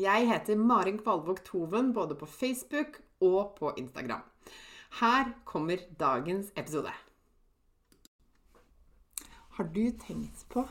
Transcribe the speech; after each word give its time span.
Jeg 0.00 0.24
heter 0.24 0.56
Marin 0.56 0.96
Kvalvåg 0.96 1.42
Toven 1.44 1.90
både 1.92 2.14
på 2.16 2.24
Facebook 2.26 3.02
og 3.20 3.56
på 3.58 3.74
Instagram. 3.76 4.22
Her 5.00 5.32
kommer 5.44 5.76
dagens 6.00 6.48
episode. 6.56 6.88
Har 9.50 9.68
du 9.74 9.82
tenkt 10.00 10.46
på 10.48 10.64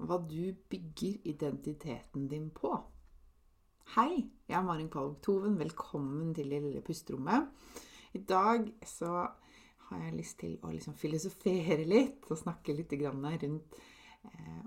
hva 0.00 0.16
du 0.16 0.56
bygger 0.72 1.28
identiteten 1.28 2.24
din 2.30 2.48
på? 2.56 2.72
Hei, 3.98 4.30
jeg 4.48 4.56
er 4.56 4.64
Marin 4.64 4.88
Kvalvåg 4.88 5.20
Toven. 5.20 5.58
Velkommen 5.60 6.32
til 6.32 6.48
det 6.48 6.62
lille 6.64 6.80
pusterommet. 6.80 7.52
I 8.16 8.24
dag 8.24 8.72
så 8.80 9.26
har 9.90 10.06
jeg 10.06 10.16
lyst 10.16 10.38
til 10.40 10.56
å 10.64 10.72
liksom 10.72 10.96
filosofere 10.96 11.84
litt 11.84 12.24
og 12.30 12.40
snakke 12.40 12.72
litt 12.72 12.96
rundt 12.96 13.76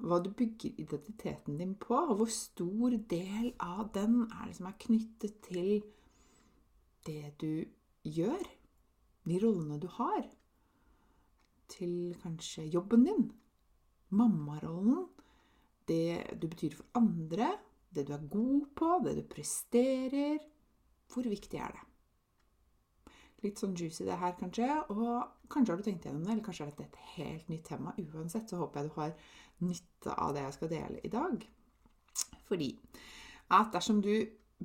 hva 0.08 0.20
du 0.24 0.30
bygger 0.30 0.78
identiteten 0.82 1.58
din 1.60 1.74
på, 1.80 1.96
og 1.96 2.20
hvor 2.20 2.32
stor 2.32 2.96
del 3.10 3.52
av 3.64 3.90
den 3.96 4.24
er 4.28 4.48
det 4.48 4.58
som 4.60 4.70
er 4.70 4.80
knyttet 4.80 5.40
til 5.48 5.72
det 7.08 7.34
du 7.42 7.66
gjør, 8.08 8.44
de 9.28 9.40
rollene 9.44 9.80
du 9.82 9.88
har, 9.98 10.24
til 11.68 12.16
kanskje 12.22 12.68
jobben 12.72 13.04
din, 13.08 13.26
mammarollen, 14.10 15.08
det 15.88 16.40
du 16.42 16.48
betyr 16.48 16.76
for 16.78 17.00
andre, 17.00 17.52
det 17.96 18.08
du 18.08 18.14
er 18.14 18.30
god 18.32 18.70
på, 18.76 18.94
det 19.04 19.18
du 19.18 19.24
presterer 19.28 20.40
Hvor 21.08 21.24
viktig 21.24 21.56
er 21.56 21.72
det? 21.72 21.84
Litt 23.46 23.62
sånn 23.62 23.78
juicy 23.80 24.04
det 24.04 24.18
her, 24.20 24.34
kanskje. 24.36 24.68
Og 24.92 25.48
kanskje 25.48 25.72
har 25.72 25.80
du 25.80 25.86
tenkt 25.86 26.04
gjennom 26.04 26.26
det, 26.26 26.34
eller 26.34 26.44
kanskje 26.44 26.66
er 26.66 26.74
dette 26.74 26.88
et 26.90 27.14
helt 27.14 27.52
nytt 27.52 27.64
tema. 27.70 27.94
Uansett 27.96 28.52
så 28.52 28.60
håper 28.60 28.82
jeg 28.82 28.90
du 28.90 28.98
har 28.98 29.14
nytte 29.66 30.14
av 30.14 30.34
det 30.36 30.44
jeg 30.46 30.58
skal 30.58 30.74
dele 30.74 31.04
i 31.04 31.12
dag. 31.14 31.46
Fordi 32.48 32.72
at 33.56 33.72
dersom 33.74 34.02
du 34.04 34.14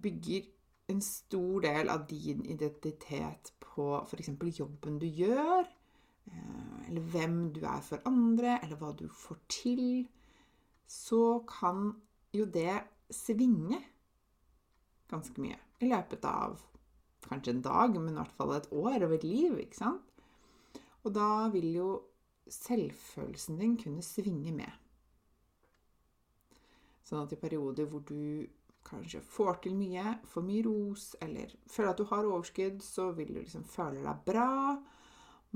bygger 0.03 0.49
en 0.93 1.01
stor 1.05 1.63
del 1.65 1.91
av 1.93 2.07
din 2.11 2.45
identitet 2.47 3.53
på 3.63 3.87
f.eks. 4.03 4.33
jobben 4.59 4.99
du 4.99 5.07
gjør, 5.07 5.69
eh, 6.27 6.89
eller 6.89 7.01
hvem 7.15 7.39
du 7.55 7.63
er 7.65 7.81
for 7.81 8.03
andre, 8.09 8.59
eller 8.63 8.77
hva 8.77 8.93
du 8.97 9.07
får 9.09 9.39
til, 9.49 10.09
så 10.87 11.41
kan 11.49 11.95
jo 12.33 12.45
det 12.45 12.83
svinge 13.13 13.79
ganske 15.13 15.41
mye 15.41 15.59
i 15.83 15.89
løpet 15.91 16.25
av 16.25 16.61
kanskje 17.27 17.57
en 17.57 17.65
dag, 17.65 17.97
men 17.97 18.15
i 18.15 18.19
hvert 18.19 18.35
fall 18.37 18.55
et 18.57 18.71
år 18.73 19.07
og 19.07 19.15
et 19.17 19.27
liv. 19.27 19.59
ikke 19.59 19.79
sant? 19.79 20.09
Og 21.03 21.15
da 21.15 21.49
vil 21.53 21.69
jo 21.77 21.89
selvfølelsen 22.51 23.59
din 23.61 23.77
kunne 23.79 24.03
svinge 24.03 24.53
med. 24.55 24.81
Sånn 27.07 27.25
at 27.25 27.35
i 27.35 27.41
perioder 27.41 27.89
hvor 27.91 28.03
du 28.07 28.47
kanskje 28.87 29.23
får 29.25 29.61
til 29.65 29.77
mye, 29.79 30.17
får 30.29 30.45
mye 30.47 30.65
ros, 30.67 31.13
eller 31.23 31.53
føler 31.71 31.93
at 31.93 32.01
du 32.01 32.09
har 32.11 32.29
overskudd, 32.29 32.83
så 32.85 33.11
vil 33.17 33.33
du 33.35 33.41
liksom 33.41 33.65
føle 33.69 34.03
deg 34.03 34.27
bra. 34.27 34.51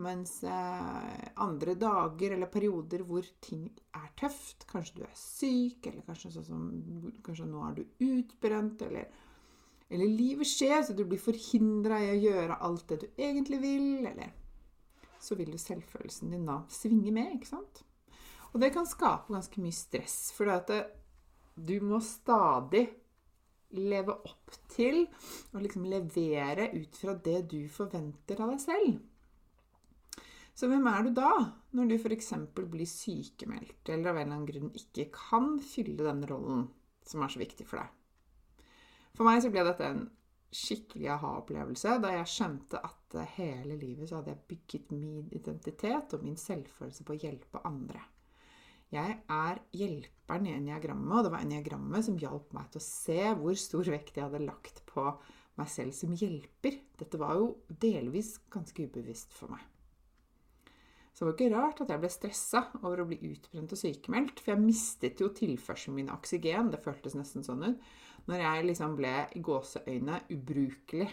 Mens 0.04 0.42
eh, 0.44 1.28
andre 1.40 1.74
dager 1.80 2.34
eller 2.36 2.50
perioder 2.52 3.04
hvor 3.08 3.24
ting 3.40 3.64
er 3.96 4.10
tøft, 4.20 4.66
kanskje 4.68 4.98
du 4.98 5.04
er 5.06 5.14
syk, 5.16 5.86
eller 5.88 6.04
kanskje, 6.04 6.34
sånn 6.34 6.48
som, 6.50 6.66
kanskje 7.24 7.48
nå 7.48 7.62
er 7.64 7.78
du 7.78 8.10
utbrent, 8.10 8.84
eller, 8.84 9.08
eller 9.88 10.12
livet 10.12 10.50
skjer, 10.50 10.82
så 10.84 10.96
du 10.96 11.06
blir 11.08 11.22
forhindra 11.22 12.02
i 12.04 12.12
å 12.12 12.20
gjøre 12.26 12.60
alt 12.68 12.84
det 12.92 13.00
du 13.06 13.08
egentlig 13.16 13.62
vil, 13.64 13.88
eller 14.12 14.34
Så 15.26 15.34
vil 15.38 15.50
jo 15.50 15.58
selvfølelsen 15.58 16.30
din 16.30 16.46
da 16.46 16.60
svinge 16.70 17.10
med, 17.14 17.34
ikke 17.34 17.50
sant? 17.50 17.82
Og 18.52 18.62
det 18.62 18.70
kan 18.72 18.86
skape 18.88 19.34
ganske 19.34 19.60
mye 19.60 19.74
stress. 19.74 20.30
For 20.36 20.48
du 21.56 21.74
må 21.82 21.98
stadig 22.04 22.86
leve 23.76 24.14
opp 24.14 24.54
til 24.70 25.02
og 25.52 25.60
liksom 25.64 25.86
levere 25.90 26.70
ut 26.76 26.96
fra 26.96 27.16
det 27.18 27.40
du 27.50 27.60
forventer 27.72 28.40
av 28.40 28.54
deg 28.54 28.62
selv. 28.62 28.98
Så 30.56 30.70
hvem 30.70 30.86
er 30.88 31.02
du 31.04 31.10
da, 31.18 31.32
når 31.76 31.90
du 31.90 31.94
f.eks. 31.98 32.30
blir 32.56 32.88
sykemeldt 32.88 33.90
eller 33.92 34.12
av 34.12 34.16
en 34.16 34.22
eller 34.22 34.36
annen 34.38 34.48
grunn 34.48 34.70
ikke 34.78 35.10
kan 35.12 35.58
fylle 35.60 36.06
den 36.06 36.22
rollen 36.30 36.68
som 37.04 37.20
er 37.22 37.34
så 37.34 37.42
viktig 37.42 37.66
for 37.68 37.82
deg? 37.82 37.90
For 39.16 39.28
meg 39.28 39.42
så 39.44 39.50
ble 39.52 39.66
dette 39.66 39.84
en 39.84 40.06
skikkelig 40.54 41.08
aha-opplevelse 41.16 41.96
da 42.02 42.12
jeg 42.14 42.30
skjønte 42.32 42.80
at 42.86 43.16
hele 43.36 43.78
livet 43.80 44.08
så 44.08 44.20
hadde 44.20 44.34
jeg 44.34 44.44
bygget 44.50 44.92
min 44.94 45.30
identitet 45.34 46.14
og 46.16 46.24
min 46.26 46.38
selvfølelse 46.40 47.06
på 47.06 47.14
å 47.16 47.20
hjelpe 47.24 47.62
andre. 47.66 48.02
Jeg 48.94 49.16
er 49.32 49.58
hjelperen 49.74 50.46
i 50.46 50.54
eniagrammet, 50.54 51.16
og 51.18 51.24
det 51.26 51.32
var 51.34 51.42
eniagrammet 51.42 52.06
som 52.06 52.18
hjalp 52.22 52.52
meg 52.54 52.68
til 52.70 52.82
å 52.82 52.86
se 52.86 53.22
hvor 53.40 53.58
stor 53.58 53.90
vekt 53.96 54.18
jeg 54.18 54.28
hadde 54.28 54.44
lagt 54.46 54.84
på 54.86 55.08
meg 55.58 55.72
selv 55.72 55.96
som 55.96 56.14
hjelper. 56.14 56.78
Dette 57.00 57.18
var 57.20 57.40
jo 57.40 57.48
delvis 57.68 58.36
ganske 58.52 58.86
ubevisst 58.86 59.34
for 59.34 59.50
meg. 59.52 59.64
Så 61.16 61.24
det 61.24 61.30
var 61.30 61.36
ikke 61.38 61.52
rart 61.54 61.78
at 61.80 61.90
jeg 61.94 62.00
ble 62.02 62.08
stressa 62.12 62.60
over 62.82 63.00
å 63.00 63.06
bli 63.08 63.16
utbrent 63.30 63.70
og 63.72 63.80
sykemeldt, 63.80 64.42
for 64.42 64.52
jeg 64.52 64.60
mistet 64.60 65.22
jo 65.22 65.30
tilførselen 65.32 65.96
min 65.96 66.10
av 66.12 66.18
oksygen, 66.18 66.68
det 66.74 66.82
føltes 66.84 67.16
nesten 67.16 67.46
sånn 67.46 67.64
ut, 67.64 67.86
når 68.28 68.42
jeg 68.42 68.66
liksom 68.66 68.98
ble 68.98 69.14
i 69.32 69.40
gåseøyne 69.46 70.18
ubrukelig. 70.34 71.08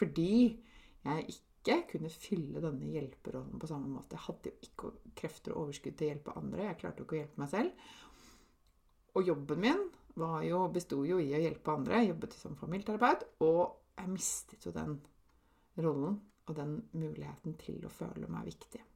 Fordi 0.00 0.32
jeg 1.04 1.26
ikke 1.34 1.76
kunne 1.92 2.14
fylle 2.14 2.62
denne 2.64 2.88
hjelperollen 2.94 3.60
på 3.60 3.68
samme 3.68 3.92
måte. 3.92 4.16
Jeg 4.16 4.24
hadde 4.30 4.54
jo 4.54 4.70
ikke 4.70 4.92
krefter 5.20 5.52
og 5.52 5.66
overskudd 5.66 5.98
til 5.98 6.08
å 6.08 6.12
hjelpe 6.14 6.36
andre. 6.40 6.70
Jeg 6.70 6.80
klarte 6.80 7.02
jo 7.02 7.08
ikke 7.08 7.18
å 7.18 7.20
hjelpe 7.20 7.42
meg 7.42 7.52
selv. 7.52 7.94
Og 9.18 9.28
jobben 9.28 9.64
min 9.66 9.86
jo, 10.46 10.64
besto 10.72 11.02
jo 11.04 11.20
i 11.20 11.34
å 11.36 11.42
hjelpe 11.44 11.74
andre. 11.74 12.00
Jeg 12.00 12.14
jobbet 12.14 12.38
som 12.38 12.56
familieterapeut. 12.56 13.28
Og 13.44 13.64
jeg 13.98 14.14
mistet 14.14 14.64
jo 14.64 14.72
den 14.72 15.00
rollen 15.84 16.22
og 16.48 16.56
den 16.56 16.78
muligheten 16.96 17.58
til 17.60 17.84
å 17.84 17.92
føle 17.92 18.30
meg 18.30 18.48
viktig. 18.54 18.87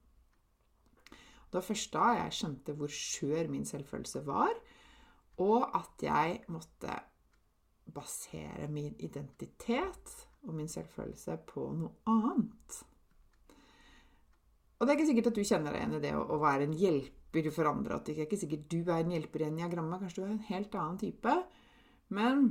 Det 1.53 1.59
var 1.59 1.67
først 1.67 1.93
da 1.93 2.05
jeg 2.17 2.37
skjønte 2.39 2.75
hvor 2.79 2.93
skjør 2.97 3.51
min 3.53 3.67
selvfølelse 3.69 4.23
var, 4.25 4.55
og 5.45 5.67
at 5.77 6.05
jeg 6.07 6.39
måtte 6.49 6.95
basere 7.93 8.71
min 8.73 8.95
identitet 9.05 10.15
og 10.47 10.57
min 10.57 10.71
selvfølelse 10.71 11.37
på 11.51 11.67
noe 11.77 11.93
annet. 12.09 12.79
Og 14.79 14.87
det 14.87 14.95
er 14.95 14.97
ikke 14.97 15.11
sikkert 15.11 15.29
at 15.29 15.37
du 15.37 15.45
kjenner 15.45 15.75
deg 15.75 15.83
igjen 15.83 15.99
i 15.99 16.03
det 16.03 16.15
å, 16.19 16.39
være 16.43 16.65
en 16.67 16.73
hjelper 16.75 17.51
for 17.55 17.69
andre. 17.71 17.99
At 17.99 18.09
det 18.09 18.17
er 18.17 18.25
ikke 18.25 18.41
sikkert 18.41 18.65
du 18.73 18.81
er 18.81 19.05
en 19.05 19.13
hjelper 19.13 19.45
i 19.45 19.51
eniagrammet. 19.51 20.01
Kanskje 20.01 20.23
du 20.23 20.25
er 20.25 20.33
en 20.33 20.49
helt 20.49 20.79
annen 20.81 20.99
type. 21.05 21.35
Men 22.17 22.49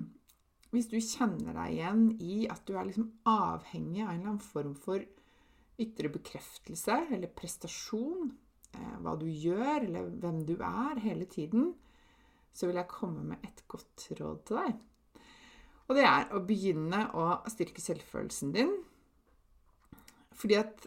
hvis 0.71 0.87
du 0.93 0.95
kjenner 1.01 1.57
deg 1.57 1.73
igjen 1.73 2.05
i 2.23 2.37
at 2.53 2.61
du 2.69 2.77
er 2.77 2.87
liksom 2.87 3.09
avhengig 3.27 4.05
av 4.05 4.13
en 4.13 4.21
eller 4.21 4.29
annen 4.29 4.45
form 4.45 4.77
for 4.79 5.03
ytre 5.81 6.13
bekreftelse 6.13 7.01
eller 7.11 7.33
prestasjon, 7.35 8.31
eh, 8.77 8.95
hva 9.03 9.15
du 9.19 9.27
gjør, 9.27 9.87
eller 9.87 10.11
hvem 10.21 10.43
du 10.47 10.55
er, 10.57 11.01
hele 11.03 11.27
tiden, 11.29 11.73
så 12.53 12.67
vil 12.67 12.79
jeg 12.81 12.91
komme 12.91 13.23
med 13.31 13.43
et 13.47 13.63
godt 13.71 14.07
råd 14.19 14.41
til 14.47 14.59
deg. 14.59 14.79
Og 15.87 15.97
det 15.97 16.05
er 16.07 16.29
å 16.31 16.39
begynne 16.47 17.03
å 17.19 17.25
styrke 17.51 17.83
selvfølelsen 17.83 18.53
din. 18.55 18.71
Fordi 20.39 20.55
at 20.59 20.85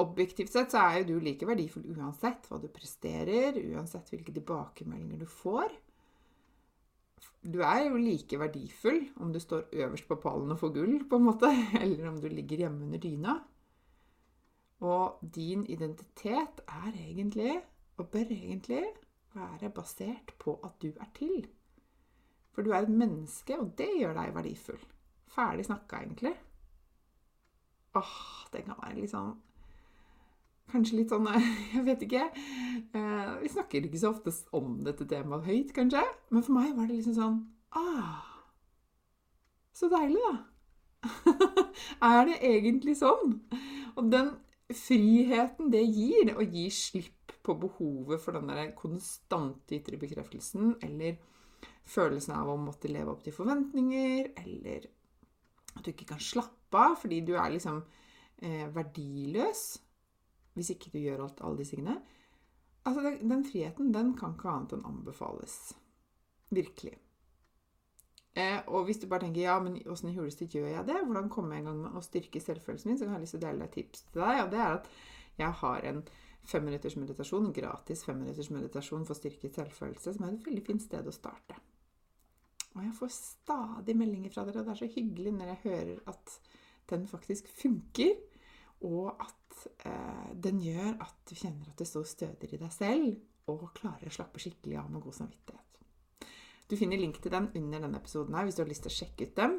objektivt 0.00 0.52
sett 0.54 0.74
så 0.74 0.84
er 0.84 1.00
jo 1.00 1.08
du 1.08 1.24
like 1.24 1.46
verdifull 1.46 1.86
uansett 1.94 2.46
hva 2.50 2.60
du 2.62 2.68
presterer, 2.72 3.58
uansett 3.74 4.10
hvilke 4.12 4.34
tilbakemeldinger 4.34 5.24
du 5.24 5.26
får. 5.30 5.74
Du 7.44 7.60
er 7.66 7.88
jo 7.88 7.98
like 8.00 8.38
verdifull 8.40 9.02
om 9.20 9.32
du 9.34 9.40
står 9.42 9.74
øverst 9.84 10.06
på 10.08 10.18
pallen 10.22 10.54
og 10.54 10.60
får 10.62 10.72
gull, 10.78 10.94
på 11.08 11.18
en 11.18 11.26
måte, 11.26 11.50
eller 11.82 12.08
om 12.10 12.20
du 12.22 12.30
ligger 12.30 12.64
hjemme 12.64 12.86
under 12.86 13.02
dyna. 13.02 13.36
Og 14.84 15.20
din 15.34 15.64
identitet 15.66 16.60
er 16.68 16.92
egentlig, 16.92 17.56
og 17.96 18.08
bør 18.12 18.30
egentlig, 18.30 18.84
være 19.34 19.70
basert 19.70 20.34
på 20.38 20.58
at 20.64 20.76
du 20.82 20.90
er 21.00 21.08
til. 21.16 21.46
For 22.52 22.62
du 22.62 22.70
er 22.70 22.84
et 22.84 22.92
menneske, 22.92 23.56
og 23.58 23.72
det 23.78 23.88
gjør 23.98 24.12
deg 24.18 24.34
verdifull. 24.34 24.84
Ferdig 25.34 25.64
snakka, 25.64 26.02
egentlig. 26.04 26.34
Åh, 27.96 28.12
det 28.52 28.64
kan 28.66 28.78
være 28.82 29.00
litt 29.00 29.12
sånn 29.12 29.34
Kanskje 30.72 30.96
litt 30.98 31.12
sånn 31.12 31.28
Jeg 31.74 31.84
vet 31.86 32.04
ikke. 32.06 32.22
Eh, 32.96 33.32
vi 33.42 33.50
snakker 33.52 33.84
ikke 33.86 34.00
så 34.00 34.10
ofte 34.14 34.32
om 34.56 34.78
dette 34.86 35.06
temaet 35.08 35.46
høyt, 35.48 35.74
kanskje. 35.76 36.02
Men 36.30 36.46
for 36.46 36.56
meg 36.56 36.72
var 36.76 36.88
det 36.88 36.98
liksom 36.98 37.18
sånn 37.18 37.42
Ah, 37.74 38.22
så 39.74 39.88
deilig, 39.90 40.20
da. 40.22 40.34
er 42.12 42.20
det 42.28 42.36
egentlig 42.46 42.94
sånn? 43.00 43.40
Og 43.98 44.12
den 44.12 44.30
friheten 44.72 45.70
det 45.72 45.82
gir, 45.84 46.32
å 46.36 46.44
gi 46.44 46.68
slipp 46.72 47.34
på 47.44 47.56
behovet 47.60 48.22
for 48.22 48.36
den 48.36 48.48
der 48.48 48.72
konstante 48.78 49.76
ytre 49.76 49.98
bekreftelsen, 50.00 50.76
eller 50.84 51.18
følelsen 51.84 52.34
av 52.38 52.52
å 52.52 52.60
måtte 52.60 52.88
leve 52.88 53.12
opp 53.12 53.24
til 53.24 53.36
forventninger, 53.36 54.32
eller 54.44 54.88
at 55.74 55.84
du 55.84 55.92
ikke 55.92 56.08
kan 56.14 56.22
slappe 56.22 56.80
av 56.80 56.96
fordi 57.00 57.20
du 57.26 57.34
er 57.36 57.52
liksom 57.54 57.82
eh, 58.42 58.66
verdiløs 58.72 59.64
hvis 60.54 60.70
ikke 60.74 60.92
du 60.94 61.00
gjør 61.02 61.24
alt, 61.24 61.40
alle 61.42 61.60
disse 61.60 61.74
tingene. 61.74 61.98
Altså, 62.86 63.02
den, 63.02 63.16
den 63.30 63.42
friheten, 63.46 63.90
den 63.94 64.12
kan 64.18 64.36
ikke 64.36 64.52
annet 64.52 64.76
enn 64.76 64.84
anbefales. 64.86 65.56
Virkelig. 66.54 66.94
Eh, 68.34 68.60
og 68.66 68.88
hvis 68.88 68.98
du 68.98 69.06
bare 69.06 69.22
tenker 69.22 69.44
ja, 69.44 69.54
men 69.62 69.78
åssen 69.90 70.10
i 70.10 70.16
huleste 70.16 70.48
gjør 70.50 70.66
jeg 70.72 70.86
det? 70.88 70.96
Hvordan 71.06 71.28
kommer 71.30 71.54
jeg 71.54 71.62
i 71.64 71.68
gang 71.68 71.82
med 71.84 71.94
å 71.94 72.02
styrke 72.02 72.42
selvfølelsen 72.42 72.90
min? 72.90 72.98
Så 72.98 73.06
jeg 73.06 73.22
lyst 73.22 73.36
til 73.36 73.42
å 73.42 73.46
dele 73.46 73.68
et 73.68 73.76
tips 73.78 74.06
til 74.08 74.24
deg. 74.24 74.40
Og 74.42 74.50
det 74.54 74.62
er 74.64 74.78
at 74.80 74.88
jeg 75.38 75.58
har 75.60 75.86
en 75.90 76.02
femminutters 76.44 76.96
meditasjon, 77.00 77.52
gratis 77.56 78.02
femminutters 78.04 78.50
meditasjon 78.52 79.06
for 79.08 79.18
styrket 79.18 79.56
selvfølelse, 79.56 80.16
som 80.16 80.26
er 80.26 80.34
et 80.34 80.50
veldig 80.50 80.64
fint 80.66 80.82
sted 80.82 81.06
å 81.06 81.14
starte. 81.14 81.56
Og 82.74 82.82
jeg 82.82 82.96
får 82.98 83.12
stadig 83.14 83.94
meldinger 83.96 84.34
fra 84.34 84.44
dere, 84.46 84.60
og 84.60 84.66
det 84.66 84.74
er 84.74 84.82
så 84.82 84.90
hyggelig 84.96 85.32
når 85.36 85.52
jeg 85.52 85.62
hører 85.64 86.00
at 86.10 86.38
den 86.90 87.06
faktisk 87.08 87.48
funker, 87.54 88.16
og 88.84 89.14
at 89.14 89.68
eh, 89.86 90.32
den 90.44 90.58
gjør 90.60 90.98
at 91.06 91.22
du 91.30 91.36
kjenner 91.38 91.70
at 91.70 91.78
det 91.78 91.86
står 91.88 92.08
stødigere 92.10 92.58
i 92.58 92.64
deg 92.64 92.74
selv, 92.74 93.14
og 93.52 93.70
klarer 93.76 94.10
å 94.10 94.16
slappe 94.16 94.42
skikkelig 94.42 94.80
av 94.80 94.90
med 94.90 95.04
god 95.04 95.16
samvittighet. 95.20 95.73
Du 96.70 96.76
finner 96.80 97.00
link 97.00 97.20
til 97.22 97.32
den 97.32 97.50
under 97.54 97.86
denne 97.86 98.00
episoden 98.00 98.34
her 98.34 98.46
hvis 98.46 98.58
du 98.58 98.62
har 98.64 98.70
lyst 98.70 98.86
til 98.86 98.92
å 98.92 98.98
sjekke 98.98 99.28
ut 99.28 99.34
dem. 99.36 99.56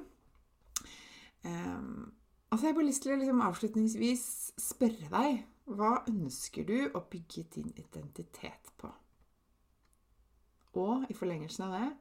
Um, 1.45 2.13
altså 2.49 2.65
jeg 2.65 2.71
har 2.73 2.79
bare 2.79 2.87
lyst 2.87 3.03
til 3.05 3.13
å 3.13 3.19
liksom 3.21 3.43
avslutningsvis 3.45 4.25
spørre 4.61 5.11
deg 5.11 5.43
hva 5.65 5.91
ønsker 6.09 6.65
du 6.65 6.77
å 6.93 7.03
bygge 7.09 7.45
din 7.55 7.69
identitet 7.77 8.73
på? 8.77 8.89
Og 10.81 11.05
i 11.09 11.15
forlengelsen 11.17 11.67
av 11.67 11.77
det 11.77 11.91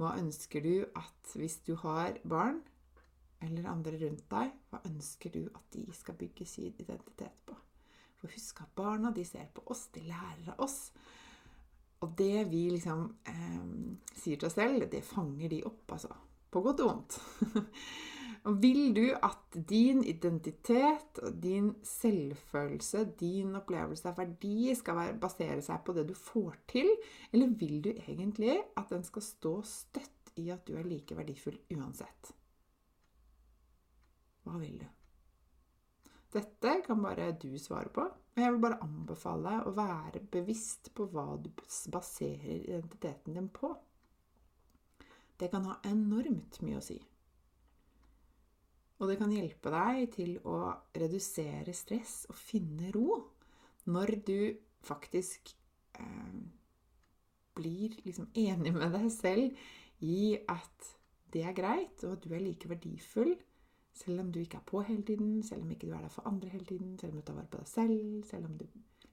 hva 0.00 0.16
ønsker 0.18 0.64
du 0.64 0.86
at 0.98 1.34
hvis 1.38 1.60
du 1.66 1.76
har 1.84 2.16
barn 2.26 2.58
eller 3.44 3.68
andre 3.70 3.98
rundt 4.00 4.24
deg, 4.30 4.54
hva 4.70 4.80
ønsker 4.88 5.30
du 5.34 5.44
at 5.54 5.66
de 5.74 5.84
skal 5.94 6.16
bygge 6.18 6.46
sin 6.48 6.74
identitet 6.82 7.36
på? 7.46 7.54
For 8.18 8.32
husk 8.32 8.62
at 8.64 8.72
barna 8.74 9.12
de 9.14 9.24
ser 9.28 9.46
på 9.54 9.62
oss, 9.70 9.86
de 9.94 10.02
lærer 10.08 10.54
av 10.54 10.64
oss. 10.64 10.88
Og 12.02 12.14
det 12.18 12.46
vi 12.50 12.66
liksom 12.72 13.06
sier 14.24 14.40
til 14.40 14.48
oss 14.48 14.58
selv, 14.58 14.86
det 14.90 15.04
fanger 15.06 15.52
de 15.52 15.62
opp, 15.68 15.84
altså. 15.96 16.10
På 16.50 16.62
godt 16.64 16.82
og 16.84 16.90
vondt. 16.90 17.18
og 18.48 18.58
vil 18.62 18.94
du 18.96 19.04
at 19.14 19.58
din 19.70 20.04
identitet, 20.06 21.20
din 21.42 21.72
selvfølelse, 21.88 23.04
din 23.20 23.56
opplevelse 23.58 24.10
av 24.10 24.20
verdi 24.22 24.74
skal 24.78 25.16
basere 25.20 25.60
seg 25.64 25.82
på 25.86 25.96
det 25.96 26.06
du 26.10 26.14
får 26.18 26.60
til, 26.70 26.90
eller 27.32 27.54
vil 27.60 27.80
du 27.84 27.92
egentlig 27.94 28.58
at 28.78 28.90
den 28.94 29.06
skal 29.06 29.26
stå 29.26 29.56
støtt 29.68 30.34
i 30.40 30.48
at 30.54 30.66
du 30.66 30.76
er 30.78 30.86
like 30.88 31.16
verdifull 31.16 31.58
uansett? 31.76 32.34
Hva 34.44 34.58
vil 34.60 34.76
du? 34.82 34.86
Dette 36.34 36.80
kan 36.86 37.02
bare 37.02 37.30
du 37.38 37.52
svare 37.58 37.88
på. 37.94 38.04
Og 38.34 38.42
jeg 38.42 38.52
vil 38.52 38.62
bare 38.64 38.82
anbefale 38.82 39.50
deg 39.50 39.66
å 39.68 39.74
være 39.76 40.22
bevisst 40.34 40.90
på 40.96 41.06
hva 41.12 41.36
du 41.38 41.50
baserer 41.94 42.64
identiteten 42.64 43.36
din 43.38 43.46
på. 43.54 43.70
Det 45.40 45.50
kan 45.52 45.66
ha 45.68 45.78
enormt 45.90 46.60
mye 46.62 46.78
å 46.78 46.84
si. 46.84 46.98
Og 49.02 49.10
det 49.10 49.18
kan 49.18 49.32
hjelpe 49.34 49.72
deg 49.74 50.04
til 50.14 50.36
å 50.46 50.58
redusere 50.94 51.74
stress 51.74 52.22
og 52.30 52.38
finne 52.38 52.92
ro 52.94 53.18
når 53.90 54.14
du 54.24 54.38
faktisk 54.86 55.50
eh, 55.98 56.36
blir 57.58 57.96
liksom 58.06 58.30
enig 58.38 58.72
med 58.76 58.94
deg 58.94 59.10
selv 59.12 59.64
i 60.04 60.36
at 60.50 60.94
det 61.34 61.42
er 61.42 61.56
greit, 61.56 62.04
og 62.06 62.14
at 62.14 62.22
du 62.22 62.30
er 62.32 62.44
like 62.44 62.70
verdifull 62.70 63.34
selv 63.94 64.20
om 64.20 64.32
du 64.32 64.40
ikke 64.40 64.58
er 64.58 64.66
på 64.66 64.82
hele 64.82 65.02
tiden, 65.02 65.42
selv 65.42 65.62
om 65.62 65.70
ikke 65.70 65.86
du 65.86 65.92
er 65.92 66.00
der 66.02 66.08
for 66.08 66.26
andre 66.28 66.48
hele 66.48 66.64
tiden, 66.64 66.98
selv 66.98 67.12
om 67.12 67.20
du 67.20 67.26
tar 67.26 67.34
vare 67.34 67.50
på 67.50 67.60
deg 67.60 67.68
selv, 67.70 68.24
selv 68.26 68.46
om 68.46 68.58
du 68.58 68.66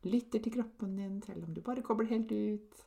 lytter 0.03 0.39
til 0.41 0.53
kroppen 0.53 0.95
din, 0.97 1.21
selv 1.21 1.45
om 1.45 1.53
du 1.53 1.62
bare 1.62 1.81
kobler 1.85 2.09
helt 2.09 2.31
ut. 2.31 2.85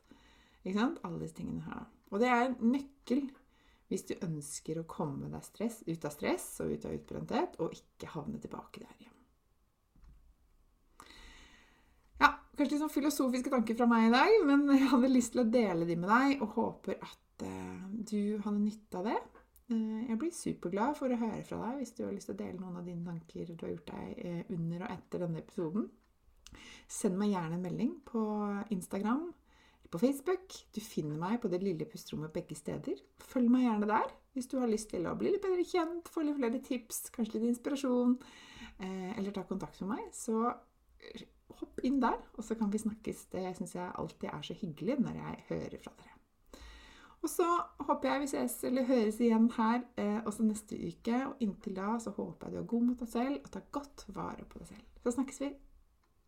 Ikke 0.63 0.79
sant? 0.79 0.99
Alle 1.03 1.21
disse 1.21 1.35
tingene 1.35 1.63
her. 1.63 1.85
Og 2.13 2.21
det 2.21 2.29
er 2.29 2.45
en 2.45 2.55
nøkkel 2.73 3.25
hvis 3.91 4.07
du 4.09 4.15
ønsker 4.25 4.79
å 4.81 4.87
komme 4.89 5.29
deg 5.29 5.43
stress, 5.45 5.83
ut 5.85 6.07
av 6.07 6.13
stress 6.13 6.47
og 6.63 6.73
ut 6.73 6.87
av 6.87 6.95
utbrenthet, 6.95 7.59
og 7.61 7.75
ikke 7.77 8.09
havne 8.15 8.41
tilbake 8.41 8.81
der 8.81 8.95
igjen. 8.97 9.11
Ja, 12.23 12.31
kanskje 12.57 12.71
litt 12.73 12.81
sånn 12.81 12.95
filosofiske 12.95 13.53
tanker 13.53 13.77
fra 13.77 13.87
meg 13.89 14.07
i 14.09 14.15
dag, 14.15 14.39
men 14.49 14.65
jeg 14.73 14.89
hadde 14.93 15.13
lyst 15.13 15.35
til 15.35 15.45
å 15.45 15.49
dele 15.53 15.87
de 15.89 15.99
med 16.01 16.09
deg, 16.09 16.41
og 16.41 16.57
håper 16.57 16.97
at 16.97 17.45
uh, 17.45 17.85
du 17.93 18.41
hadde 18.41 18.57
nytte 18.63 19.01
av 19.01 19.11
det. 19.11 19.19
Eh, 19.65 20.09
jeg 20.11 20.17
blir 20.21 20.33
superglad 20.33 20.97
for 20.97 21.09
å 21.09 21.17
høre 21.17 21.41
fra 21.45 21.57
deg 21.63 21.79
hvis 21.79 21.95
du 21.97 22.03
har 22.05 22.11
lyst 22.13 22.29
til 22.29 22.35
å 22.35 22.37
dele 22.37 22.59
noen 22.59 22.75
av 22.77 22.85
dine 22.85 23.01
tanker 23.01 23.49
du 23.49 23.63
har 23.63 23.71
gjort 23.71 23.87
deg 23.89 24.19
eh, 24.21 24.41
under 24.53 24.83
og 24.85 24.91
etter 24.93 25.23
denne 25.25 25.41
episoden. 25.41 25.87
Send 26.85 27.17
meg 27.17 27.31
gjerne 27.33 27.57
en 27.57 27.65
melding 27.65 27.95
på 28.05 28.21
Instagram 28.75 29.23
på 29.95 30.01
Facebook. 30.03 30.51
Du 30.75 30.81
finner 30.83 31.17
meg 31.19 31.39
på 31.41 31.51
Det 31.51 31.61
lille 31.63 31.87
pusterommet 31.87 32.33
begge 32.35 32.55
steder. 32.57 32.99
Følg 33.23 33.49
meg 33.51 33.67
gjerne 33.67 33.89
der 33.93 34.13
hvis 34.35 34.49
du 34.51 34.57
har 34.59 34.67
lyst 34.67 34.89
til 34.91 35.05
å 35.07 35.13
bli 35.15 35.31
litt 35.31 35.43
bedre 35.43 35.63
kjent, 35.63 36.09
få 36.11 36.25
litt 36.25 36.35
flere 36.35 36.59
tips, 36.59 37.05
kanskje 37.15 37.37
litt 37.37 37.53
inspirasjon, 37.53 38.17
eh, 38.83 39.13
eller 39.15 39.31
ta 39.31 39.45
kontakt 39.47 39.79
med 39.79 39.93
meg. 39.93 40.09
Så 40.11 40.51
hopp 41.55 41.79
inn 41.87 42.01
der, 42.01 42.17
og 42.35 42.43
så 42.43 42.57
kan 42.59 42.71
vi 42.73 42.81
snakkes. 42.81 43.29
Det 43.31 43.45
syns 43.55 43.75
jeg 43.77 43.93
alltid 43.95 44.27
er 44.33 44.41
så 44.43 44.57
hyggelig 44.59 44.97
når 44.99 45.21
jeg 45.21 45.45
hører 45.51 45.77
fra 45.85 45.93
dere. 46.01 46.11
Og 47.23 47.31
så 47.31 47.47
håper 47.87 48.09
jeg 48.09 48.21
vi 48.21 48.27
ses 48.33 48.57
eller 48.67 48.89
høres 48.89 49.21
igjen 49.23 49.47
her 49.55 49.79
eh, 49.97 50.19
også 50.25 50.43
neste 50.43 50.75
uke. 50.75 51.21
Og 51.29 51.39
inntil 51.39 51.77
da 51.79 51.95
så 52.03 52.11
håper 52.17 52.51
jeg 52.51 52.57
du 52.57 52.59
er 52.59 52.67
god 52.73 52.89
mot 52.89 52.99
deg 52.99 53.13
selv 53.13 53.39
og 53.39 53.53
tar 53.55 53.63
godt 53.71 54.05
vare 54.09 54.43
på 54.43 54.59
deg 54.59 54.67
selv. 54.73 54.91
Så 55.01 55.15
snakkes 55.15 55.41
vi. 55.45 55.53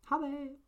Ha 0.08 0.22
det! 0.24 0.67